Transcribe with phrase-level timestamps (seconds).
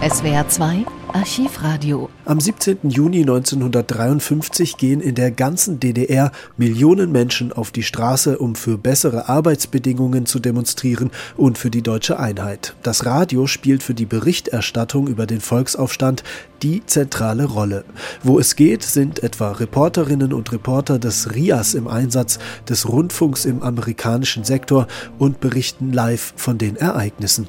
[0.00, 2.08] SWR 2 Archivradio.
[2.24, 2.88] Am 17.
[2.88, 9.28] Juni 1953 gehen in der ganzen DDR Millionen Menschen auf die Straße, um für bessere
[9.28, 12.76] Arbeitsbedingungen zu demonstrieren und für die deutsche Einheit.
[12.84, 16.22] Das Radio spielt für die Berichterstattung über den Volksaufstand
[16.62, 17.84] die zentrale Rolle.
[18.22, 22.38] Wo es geht, sind etwa Reporterinnen und Reporter des RIAS im Einsatz,
[22.68, 24.86] des Rundfunks im amerikanischen Sektor
[25.18, 27.48] und berichten live von den Ereignissen.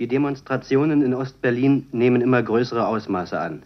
[0.00, 3.62] Die Demonstrationen in Ostberlin nehmen immer größere Ausmaße an.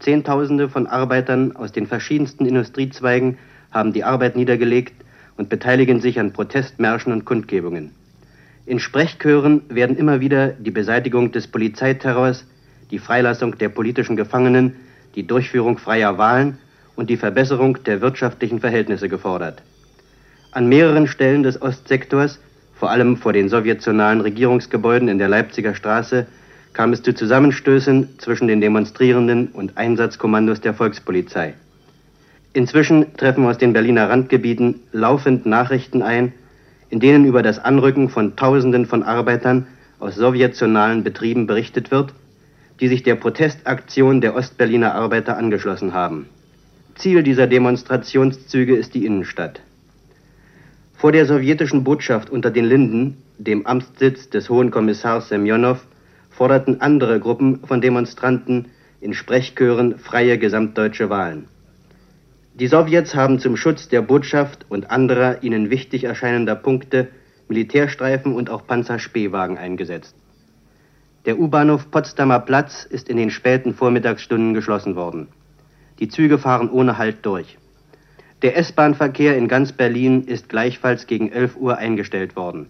[0.00, 3.38] Zehntausende von Arbeitern aus den verschiedensten Industriezweigen
[3.70, 4.92] haben die Arbeit niedergelegt
[5.38, 7.92] und beteiligen sich an Protestmärschen und Kundgebungen.
[8.66, 12.44] In Sprechchören werden immer wieder die Beseitigung des Polizeiterrors,
[12.90, 14.76] die Freilassung der politischen Gefangenen,
[15.14, 16.58] die Durchführung freier Wahlen
[16.96, 19.62] und die Verbesserung der wirtschaftlichen Verhältnisse gefordert.
[20.50, 22.38] An mehreren Stellen des Ostsektors
[22.82, 26.26] vor allem vor den sowjetionalen Regierungsgebäuden in der Leipziger Straße
[26.72, 31.54] kam es zu Zusammenstößen zwischen den Demonstrierenden und Einsatzkommandos der Volkspolizei.
[32.52, 36.32] Inzwischen treffen aus den Berliner Randgebieten laufend Nachrichten ein,
[36.90, 39.68] in denen über das Anrücken von Tausenden von Arbeitern
[40.00, 42.12] aus sowjetionalen Betrieben berichtet wird,
[42.80, 46.26] die sich der Protestaktion der Ostberliner Arbeiter angeschlossen haben.
[46.96, 49.60] Ziel dieser Demonstrationszüge ist die Innenstadt.
[51.02, 55.84] Vor der sowjetischen Botschaft unter den Linden, dem Amtssitz des Hohen Kommissars Semjonow,
[56.30, 58.66] forderten andere Gruppen von Demonstranten
[59.00, 61.48] in Sprechchören freie gesamtdeutsche Wahlen.
[62.54, 67.08] Die Sowjets haben zum Schutz der Botschaft und anderer ihnen wichtig erscheinender Punkte
[67.48, 70.14] Militärstreifen und auch Panzerspähwagen eingesetzt.
[71.26, 75.26] Der U-Bahnhof Potsdamer Platz ist in den späten Vormittagsstunden geschlossen worden.
[75.98, 77.58] Die Züge fahren ohne Halt durch.
[78.42, 82.66] Der S-Bahn-Verkehr in ganz Berlin ist gleichfalls gegen 11 Uhr eingestellt worden.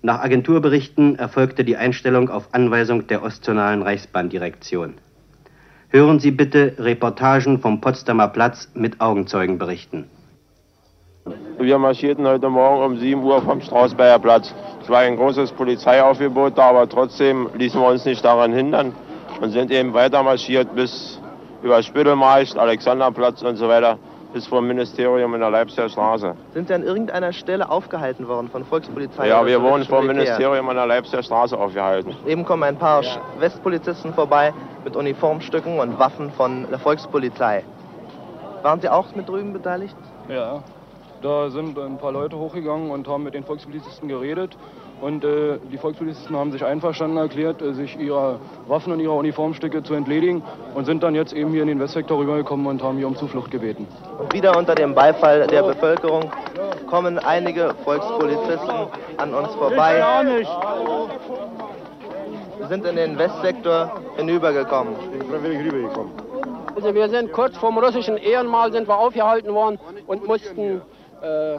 [0.00, 4.94] Nach Agenturberichten erfolgte die Einstellung auf Anweisung der Ostzonalen Reichsbahndirektion.
[5.88, 10.08] Hören Sie bitte Reportagen vom Potsdamer Platz mit Augenzeugenberichten.
[11.58, 14.54] Wir marschierten heute Morgen um 7 Uhr vom Strausberger Platz.
[14.82, 18.94] Es war ein großes Polizeiaufgebot da, aber trotzdem ließen wir uns nicht daran hindern
[19.40, 21.20] und sind eben weiter marschiert bis
[21.60, 23.98] über Spittelmarkt, Alexanderplatz und so weiter
[24.32, 26.34] bis vor dem Ministerium in der Leipziger Straße.
[26.54, 29.28] Sind Sie an irgendeiner Stelle aufgehalten worden von Volkspolizei?
[29.28, 32.14] Ja, wir wurden vor dem Ministerium an der Leipziger Straße aufgehalten.
[32.26, 33.20] Eben kommen ein paar ja.
[33.38, 34.52] Westpolizisten vorbei
[34.84, 37.64] mit Uniformstücken und Waffen von der Volkspolizei.
[38.62, 39.96] Waren Sie auch mit drüben beteiligt?
[40.28, 40.62] Ja,
[41.22, 44.56] da sind ein paar Leute hochgegangen und haben mit den Volkspolizisten geredet.
[45.00, 48.38] Und äh, die Volkspolizisten haben sich einverstanden erklärt, äh, sich ihrer
[48.68, 50.42] Waffen und ihrer Uniformstücke zu entledigen
[50.74, 53.50] und sind dann jetzt eben hier in den Westsektor rübergekommen und haben hier um Zuflucht
[53.50, 53.86] gebeten.
[54.18, 56.30] Und wieder unter dem Beifall der Bevölkerung
[56.86, 60.02] kommen einige Volkspolizisten an uns vorbei.
[62.58, 64.94] Wir sind in den Westsektor hinübergekommen.
[66.74, 70.82] Also wir sind kurz vom russischen Ehrenmal sind wir aufgehalten worden und mussten
[71.22, 71.58] äh,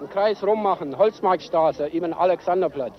[0.00, 2.94] einen Kreis rummachen, Holzmarktstraße, eben Alexanderplatz.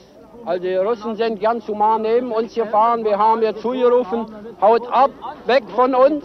[0.46, 4.26] Also die Russen sind ganz human neben uns gefahren, wir haben jetzt zugerufen,
[4.62, 5.12] haut ab,
[5.46, 6.24] weg von uns.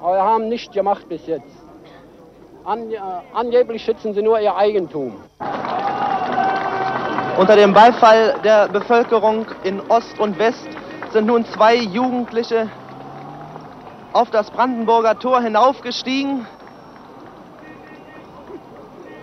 [0.00, 1.50] Aber wir haben nichts gemacht bis jetzt.
[2.64, 2.98] An, äh,
[3.34, 5.16] angeblich schützen sie nur ihr Eigentum.
[7.38, 10.68] Unter dem Beifall der Bevölkerung in Ost und West
[11.12, 12.68] sind nun zwei Jugendliche
[14.12, 16.46] auf das Brandenburger Tor hinaufgestiegen.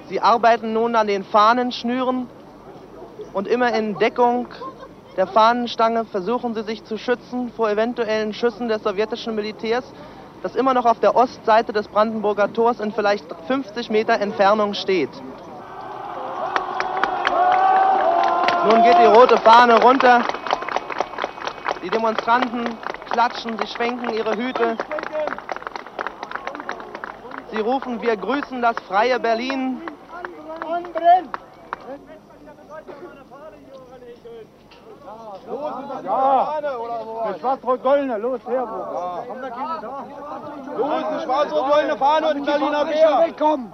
[0.09, 2.27] Sie arbeiten nun an den Fahnenschnüren
[3.33, 4.47] und immer in Deckung
[5.17, 9.83] der Fahnenstange versuchen sie sich zu schützen vor eventuellen Schüssen des sowjetischen Militärs,
[10.43, 15.09] das immer noch auf der Ostseite des Brandenburger Tors in vielleicht 50 Meter Entfernung steht.
[18.69, 20.21] Nun geht die rote Fahne runter.
[21.83, 22.77] Die Demonstranten
[23.09, 24.77] klatschen, sie schwenken ihre Hüte.
[27.51, 29.81] Sie rufen, wir grüßen das freie Berlin
[30.97, 31.29] anbrennt!
[35.47, 36.53] Los, ja,
[37.23, 38.77] eine schwarz-rot-goldene, los her, wo?
[38.77, 39.23] Ja.
[39.29, 40.05] Haben da keine da?
[40.77, 43.19] Los, eine schwarz-rot-goldene Fahne und ein Berliner Bier.
[43.27, 43.73] wegkommen!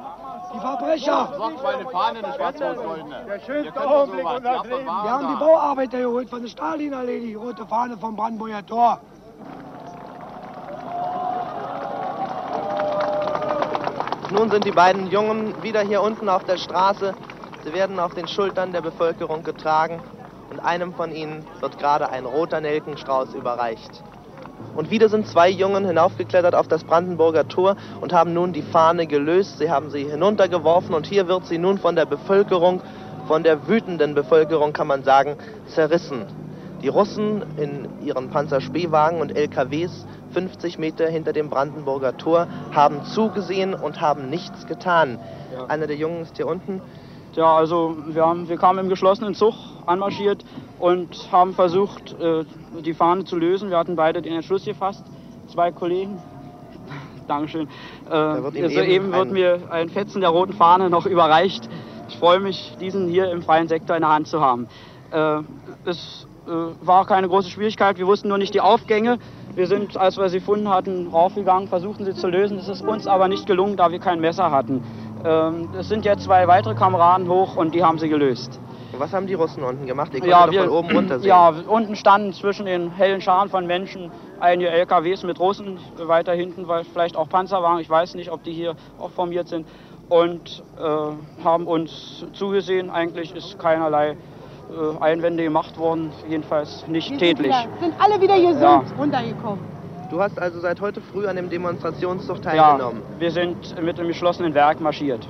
[0.53, 1.29] Die Verbrecher!
[1.37, 3.25] Sagt meine Fahne, eine schwarz-rot-goldene.
[3.27, 4.85] Der schönste Augenblick unseres Lebens.
[4.85, 8.99] Wir haben die Bauarbeiter geholt von der Stalin-Allee, die rote Fahne vom Brandenburger Tor.
[14.33, 17.13] Nun sind die beiden Jungen wieder hier unten auf der Straße.
[17.63, 20.01] Sie werden auf den Schultern der Bevölkerung getragen
[20.49, 24.03] und einem von ihnen wird gerade ein roter Nelkenstrauß überreicht.
[24.75, 29.05] Und wieder sind zwei Jungen hinaufgeklettert auf das Brandenburger Tor und haben nun die Fahne
[29.05, 29.59] gelöst.
[29.59, 32.81] Sie haben sie hinuntergeworfen und hier wird sie nun von der Bevölkerung,
[33.27, 35.37] von der wütenden Bevölkerung kann man sagen,
[35.67, 36.25] zerrissen.
[36.83, 43.73] Die Russen in ihren Panzerspähwagen und LKWs 50 Meter hinter dem Brandenburger Tor haben zugesehen
[43.73, 45.17] und haben nichts getan.
[45.53, 45.67] Ja.
[45.67, 46.81] Einer der Jungen ist hier unten.
[47.35, 49.53] Ja, also wir, haben, wir kamen im geschlossenen Zug
[49.85, 50.43] anmarschiert
[50.77, 52.43] und haben versucht, äh,
[52.81, 53.69] die Fahne zu lösen.
[53.69, 55.05] Wir hatten beide den Entschluss gefasst,
[55.47, 56.21] zwei Kollegen.
[57.29, 57.69] Dankeschön.
[58.09, 61.69] Äh, also eben wird mir ein Fetzen der roten Fahne noch überreicht.
[62.09, 64.67] Ich freue mich, diesen hier im freien Sektor in der Hand zu haben.
[65.11, 65.39] Äh,
[65.85, 67.97] es war keine große Schwierigkeit.
[67.97, 69.19] Wir wussten nur nicht die Aufgänge.
[69.55, 72.57] Wir sind, als wir sie gefunden hatten, raufgegangen, versuchten sie zu lösen.
[72.57, 74.83] Es ist uns aber nicht gelungen, da wir kein Messer hatten.
[75.23, 78.59] Ähm, es sind jetzt zwei weitere Kameraden hoch und die haben sie gelöst.
[78.97, 80.13] Was haben die Russen unten gemacht?
[80.13, 81.27] Ihr ja, wir, von oben runter sehen.
[81.27, 86.67] Ja, unten standen zwischen den hellen Scharen von Menschen einige LKWs mit Russen weiter hinten,
[86.67, 89.65] weil vielleicht auch Panzerwagen, ich weiß nicht, ob die hier auch formiert sind,
[90.09, 92.89] und äh, haben uns zugesehen.
[92.89, 94.15] Eigentlich ist keinerlei
[94.73, 97.53] äh, Einwände gemacht worden, jedenfalls nicht Wir tätlich.
[97.53, 98.83] Sind, wieder, sind alle wieder gesund ja.
[98.97, 99.59] runtergekommen.
[100.09, 103.01] Du hast also seit heute früh an dem Demonstrationszug teilgenommen?
[103.13, 105.27] Ja, wir sind mit dem geschlossenen Werk marschiert.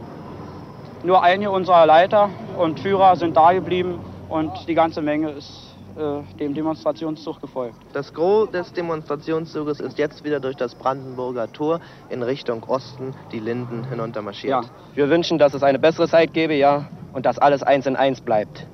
[1.04, 4.00] Nur einige unserer Leiter und Führer sind da geblieben
[4.30, 7.76] und die ganze Menge ist äh, dem Demonstrationszug gefolgt.
[7.94, 11.80] Das Gros des Demonstrationszuges ist jetzt wieder durch das Brandenburger Tor
[12.10, 14.66] in Richtung Osten die Linden hinuntermarschiert.
[14.66, 14.70] Ja.
[14.96, 18.22] Wir wünschen, dass es eine bessere Zeit gebe, ja, und dass alles eins in eins
[18.22, 18.68] bleibt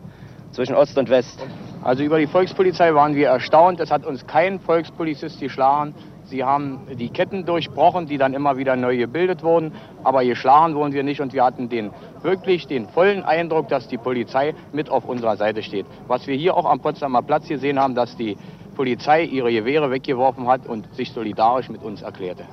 [0.52, 1.46] zwischen Ost und West.
[1.82, 3.80] Also über die Volkspolizei waren wir erstaunt.
[3.80, 5.96] Es hat uns kein Volkspolizist geschlagen.
[6.26, 9.74] Sie haben die Ketten durchbrochen, die dann immer wieder neu gebildet wurden.
[10.04, 11.92] Aber geschlagen wurden wir nicht und wir hatten den,
[12.22, 15.86] wirklich den vollen Eindruck, dass die Polizei mit auf unserer Seite steht.
[16.08, 18.38] Was wir hier auch am Potsdamer Platz gesehen haben, dass die
[18.76, 22.46] Polizei ihre Gewehre weggeworfen hat und sich solidarisch mit uns erklärte.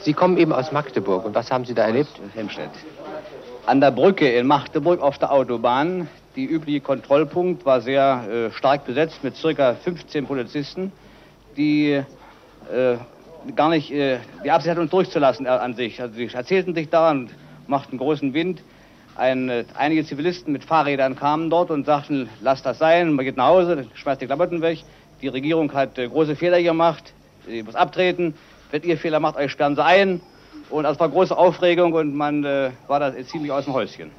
[0.00, 2.20] Sie kommen eben aus Magdeburg und was haben Sie da erlebt?
[2.34, 2.70] Hemstedt.
[3.66, 8.86] An der Brücke in Magdeburg auf der Autobahn die übliche Kontrollpunkt war sehr äh, stark
[8.86, 10.92] besetzt mit circa 15 Polizisten,
[11.56, 11.92] die
[12.72, 12.96] äh,
[13.54, 16.00] gar nicht äh, die Absicht hatten, uns durchzulassen äh, an sich.
[16.00, 17.30] Also sie erzählten sich da und
[17.66, 18.62] machten großen Wind.
[19.16, 23.36] Ein, äh, einige Zivilisten mit Fahrrädern kamen dort und sagten, lasst das sein, man geht
[23.36, 24.78] nach Hause, schmeißt die Klamotten weg.
[25.20, 27.12] Die Regierung hat äh, große Fehler gemacht,
[27.46, 28.34] sie muss abtreten.
[28.70, 30.20] Wenn ihr Fehler macht, euch sperren sie ein.
[30.70, 34.10] Und es war große Aufregung und man war da ziemlich aus dem Häuschen.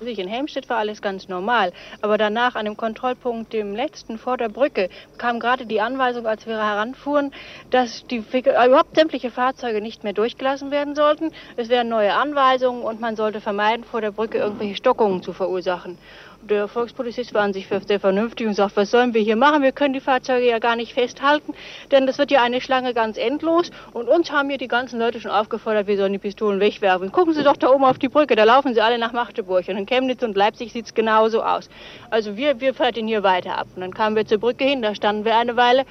[0.00, 1.72] In Helmstedt war alles ganz normal,
[2.02, 6.46] aber danach an dem Kontrollpunkt, dem letzten vor der Brücke, kam gerade die Anweisung, als
[6.46, 7.32] wir heranfuhren,
[7.70, 11.32] dass die, äh, überhaupt sämtliche Fahrzeuge nicht mehr durchgelassen werden sollten.
[11.56, 15.98] Es wären neue Anweisungen und man sollte vermeiden, vor der Brücke irgendwelche Stockungen zu verursachen.
[16.42, 19.62] Der Volkspolizist war an sich sehr vernünftig und sagt, was sollen wir hier machen?
[19.62, 21.52] Wir können die Fahrzeuge ja gar nicht festhalten,
[21.90, 23.70] denn das wird ja eine Schlange ganz endlos.
[23.92, 27.10] Und uns haben hier die ganzen Leute schon aufgefordert, wir sollen die Pistolen wegwerfen.
[27.10, 29.68] Gucken Sie doch da oben auf die Brücke, da laufen sie alle nach Magdeburg.
[29.68, 31.68] Und in Chemnitz und Leipzig sieht es genauso aus.
[32.08, 33.66] Also wir, wir fahren hier weiter ab.
[33.74, 35.84] Und dann kamen wir zur Brücke hin, da standen wir eine Weile.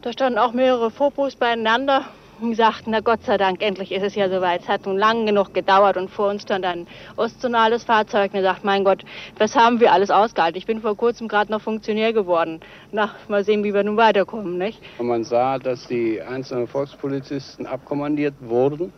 [0.00, 2.06] Da standen auch mehrere Fopos beieinander
[2.40, 4.62] gesagt, na Gott sei Dank, endlich ist es ja soweit.
[4.62, 6.86] Es hat nun lang genug gedauert und vor uns stand ein
[7.16, 9.04] ostzonales Fahrzeug und er sagt, mein Gott,
[9.38, 10.58] was haben wir alles ausgehalten?
[10.58, 12.60] Ich bin vor kurzem gerade noch Funktionär geworden.
[12.92, 14.80] Na, mal sehen, wie wir nun weiterkommen, nicht?
[14.98, 18.92] Und man sah, dass die einzelnen Volkspolizisten abkommandiert wurden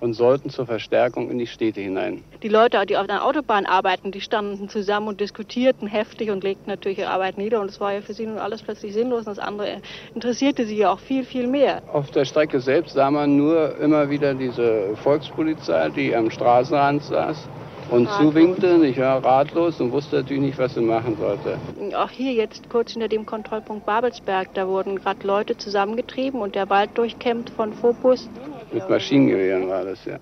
[0.00, 2.22] und sollten zur Verstärkung in die Städte hinein.
[2.42, 6.70] Die Leute, die auf der Autobahn arbeiten, die standen zusammen und diskutierten heftig und legten
[6.70, 7.60] natürlich ihre Arbeit nieder.
[7.60, 9.80] Und es war ja für sie nun alles plötzlich sinnlos und das andere
[10.14, 11.82] interessierte sie ja auch viel, viel mehr.
[11.92, 17.48] Auf der Strecke selbst sah man nur immer wieder diese Volkspolizei, die am Straßenrand saß
[17.90, 18.32] und ratlos.
[18.32, 21.58] zuwinkte, ich war ratlos und wusste natürlich nicht, was sie machen sollte.
[21.96, 26.68] Auch hier jetzt kurz hinter dem Kontrollpunkt Babelsberg, da wurden gerade Leute zusammengetrieben und der
[26.70, 28.28] Wald durchkämmt von Fopus.
[28.72, 30.18] Mit Maschinengewehren war das, ja.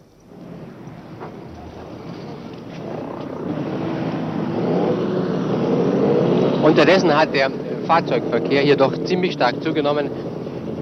[6.62, 7.50] Unterdessen hat der
[7.86, 10.10] Fahrzeugverkehr hier doch ziemlich stark zugenommen.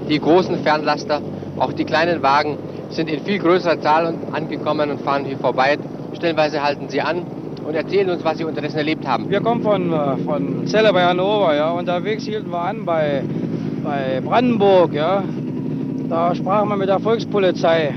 [0.09, 1.21] Die großen Fernlaster,
[1.57, 2.57] auch die kleinen Wagen
[2.89, 5.77] sind in viel größerer Zahl angekommen und fahren hier vorbei.
[6.13, 7.23] Stellenweise halten sie an
[7.67, 9.29] und erzählen uns, was sie unterdessen erlebt haben.
[9.29, 11.71] Wir kommen von, äh, von Celle bei Hannover, ja.
[11.71, 13.23] Unterwegs hielten wir an bei,
[13.83, 15.23] bei Brandenburg, ja.
[16.09, 17.95] Da sprachen wir mit der Volkspolizei.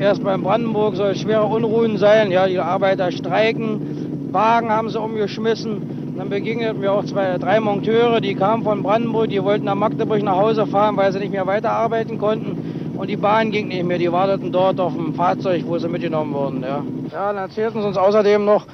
[0.00, 4.98] Erst beim Brandenburg soll es schwere Unruhen sein, ja, die Arbeiter streiken, Wagen haben sie
[4.98, 6.14] umgeschmissen.
[6.16, 10.22] Dann begegneten wir auch zwei, drei Monteure, die kamen von Brandenburg, die wollten nach Magdeburg
[10.22, 12.94] nach Hause fahren, weil sie nicht mehr weiterarbeiten konnten.
[12.96, 16.34] Und die Bahn ging nicht mehr, die warteten dort auf dem Fahrzeug, wo sie mitgenommen
[16.34, 16.62] wurden.
[16.62, 16.82] Ja,
[17.12, 18.66] ja dann erzählten sie uns außerdem noch,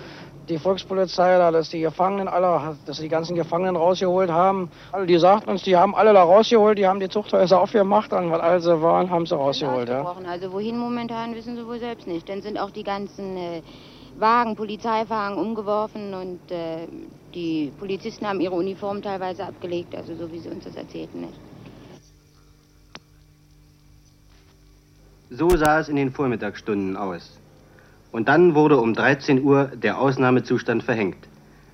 [0.48, 4.70] die Volkspolizei da, dass die Gefangenen alle, dass sie die ganzen Gefangenen rausgeholt haben.
[4.92, 8.30] Also die sagten uns, die haben alle da rausgeholt, die haben die Zuchthäuser aufgemacht, dann,
[8.30, 9.88] weil alle sie waren, haben sie rausgeholt.
[9.88, 10.16] Ja.
[10.28, 12.28] Also wohin momentan wissen sie wohl selbst nicht.
[12.28, 13.62] Dann sind auch die ganzen äh,
[14.18, 16.86] Wagen, Polizeiwagen umgeworfen und äh,
[17.34, 21.22] die Polizisten haben ihre Uniform teilweise abgelegt, also so wie sie uns das erzählten.
[21.22, 21.34] Nicht?
[25.28, 27.38] So sah es in den Vormittagsstunden aus.
[28.16, 31.18] Und dann wurde um 13 Uhr der Ausnahmezustand verhängt.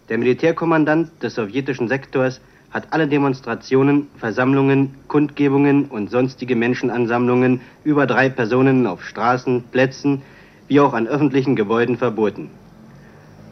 [0.08, 2.40] Der Militärkommandant des sowjetischen Sektors
[2.72, 10.22] hat alle Demonstrationen, Versammlungen, Kundgebungen und sonstige Menschenansammlungen über drei Personen auf Straßen, Plätzen
[10.66, 12.50] wie auch an öffentlichen Gebäuden verboten.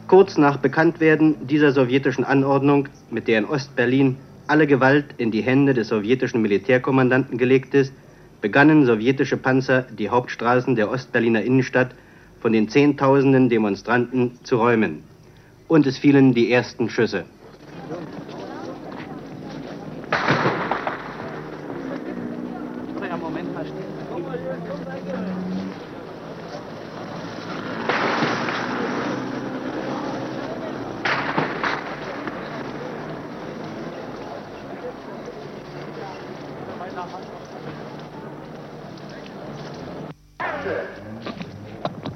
[0.09, 4.17] Kurz nach Bekanntwerden dieser sowjetischen Anordnung, mit der in Ostberlin
[4.47, 7.93] alle Gewalt in die Hände des sowjetischen Militärkommandanten gelegt ist,
[8.41, 11.95] begannen sowjetische Panzer die Hauptstraßen der Ostberliner Innenstadt
[12.41, 15.03] von den Zehntausenden Demonstranten zu räumen.
[15.67, 17.25] Und es fielen die ersten Schüsse.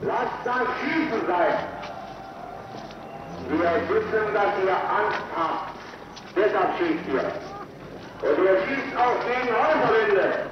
[0.06, 1.56] Lasst das Schießen sein.
[3.50, 5.72] Wir wissen, dass ihr Angst habt.
[6.36, 7.26] Deshalb schießt ihr.
[8.22, 10.46] Und ihr schießt auch gegen Häuserwände.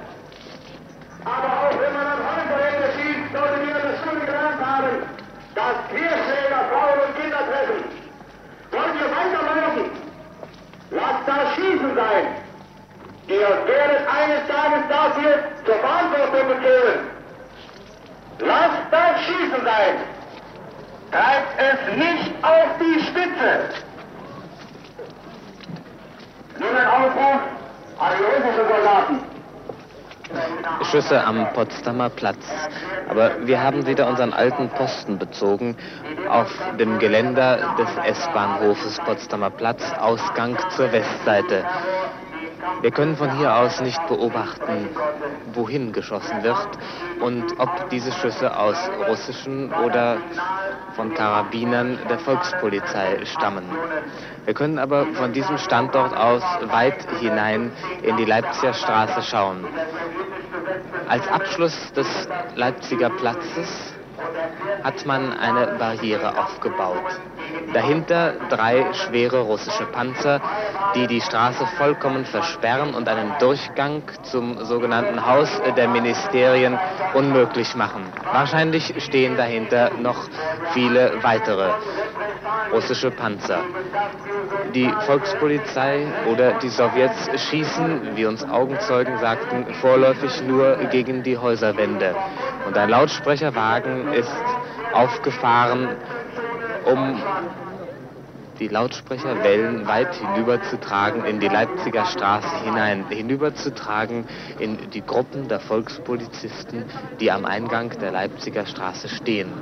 [1.24, 4.92] Aber auch wenn man an Häuserwände schießt, sollten wir in der Schule gelernt haben,
[5.54, 7.80] dass Querschläger Frauen und Kinder treffen.
[8.72, 9.90] Wollt ihr weiterlaufen?
[10.90, 12.24] Lasst das Schießen sein.
[13.28, 17.14] Ihr werdet eines Tages dafür zur Verantwortung bekehren.
[18.40, 19.94] Lasst das Schießen sein.
[21.10, 23.70] Treibt es nicht auf die Spitze.
[26.58, 27.40] Nun ein Aufruf
[27.98, 29.20] an die russischen Soldaten.
[31.04, 32.46] Schüsse am Potsdamer Platz.
[33.10, 35.76] Aber wir haben wieder unseren alten Posten bezogen
[36.30, 41.64] auf dem Geländer des S-Bahnhofes Potsdamer Platz, Ausgang zur Westseite.
[42.80, 44.88] Wir können von hier aus nicht beobachten,
[45.52, 46.68] wohin geschossen wird
[47.20, 50.16] und ob diese Schüsse aus russischen oder
[50.96, 53.64] von Karabinern der Volkspolizei stammen.
[54.46, 59.66] Wir können aber von diesem Standort aus weit hinein in die Leipziger Straße schauen.
[61.08, 62.06] Als Abschluss des
[62.56, 63.94] Leipziger Platzes
[64.82, 67.02] hat man eine Barriere aufgebaut.
[67.72, 70.40] Dahinter drei schwere russische Panzer,
[70.94, 76.78] die die Straße vollkommen versperren und einen Durchgang zum sogenannten Haus der Ministerien
[77.14, 78.04] unmöglich machen.
[78.32, 80.28] Wahrscheinlich stehen dahinter noch
[80.72, 81.70] viele weitere
[82.72, 83.64] russische Panzer.
[84.74, 92.14] Die Volkspolizei oder die Sowjets schießen, wie uns Augenzeugen sagten, vorläufig nur gegen die Häuserwände.
[92.66, 94.30] Und ein Lautsprecherwagen ist
[94.92, 95.90] aufgefahren,
[96.84, 97.22] um
[98.60, 104.26] die Lautsprecherwellen weit hinüberzutragen in die Leipziger Straße hinein, hinüberzutragen
[104.58, 106.84] in die Gruppen der Volkspolizisten,
[107.20, 109.52] die am Eingang der Leipziger Straße stehen.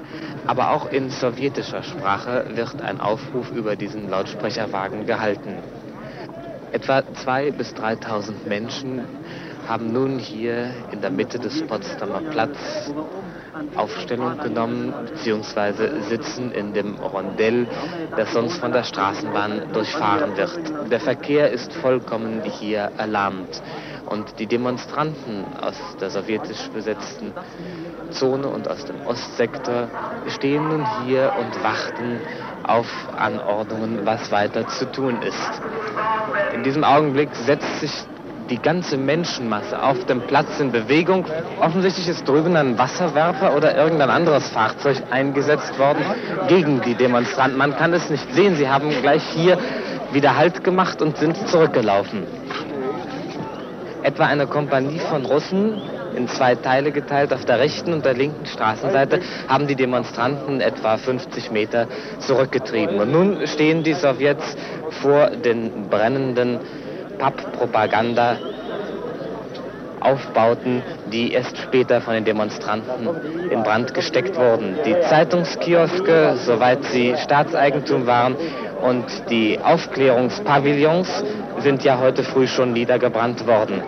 [0.47, 5.63] Aber auch in sowjetischer Sprache wird ein Aufruf über diesen Lautsprecherwagen gehalten.
[6.73, 9.07] Etwa 2.000 bis 3.000 Menschen
[9.73, 12.93] haben nun hier in der Mitte des Potsdamer Platz
[13.75, 15.99] Aufstellung genommen bzw.
[16.11, 17.67] sitzen in dem Rondell,
[18.15, 20.91] das sonst von der Straßenbahn durchfahren wird.
[20.91, 23.63] Der Verkehr ist vollkommen hier erlahmt
[24.05, 27.33] und die Demonstranten aus der sowjetisch besetzten
[28.11, 29.89] Zone und aus dem Ostsektor
[30.29, 32.21] stehen nun hier und warten
[32.63, 35.63] auf Anordnungen, was weiter zu tun ist.
[36.53, 38.12] In diesem Augenblick setzt sich
[38.53, 41.25] die ganze Menschenmasse auf dem Platz in Bewegung.
[41.59, 46.05] Offensichtlich ist drüben ein Wasserwerfer oder irgendein anderes Fahrzeug eingesetzt worden
[46.49, 47.57] gegen die Demonstranten.
[47.57, 48.57] Man kann es nicht sehen.
[48.57, 49.57] Sie haben gleich hier
[50.13, 52.27] wieder Halt gemacht und sind zurückgelaufen.
[54.03, 55.81] Etwa eine Kompanie von Russen
[56.15, 57.33] in zwei Teile geteilt.
[57.33, 61.87] Auf der rechten und der linken Straßenseite haben die Demonstranten etwa 50 Meter
[62.19, 63.01] zurückgetrieben.
[63.01, 64.57] Und nun stehen die Sowjets
[64.91, 66.61] vor den brennenden
[67.23, 68.37] Papppropaganda
[70.01, 73.09] aufbauten, die erst später von den Demonstranten
[73.49, 74.77] in Brand gesteckt wurden.
[74.85, 78.35] Die Zeitungskioske, soweit sie Staatseigentum waren,
[78.83, 81.23] und die Aufklärungspavillons
[81.59, 83.85] sind ja heute früh schon niedergebrannt worden.